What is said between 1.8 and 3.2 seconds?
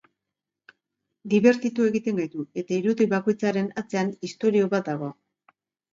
egiten gaitu, eta irudi